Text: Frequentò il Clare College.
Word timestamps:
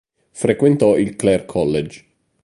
Frequentò 0.31 0.97
il 0.97 1.15
Clare 1.15 1.45
College. 1.45 2.05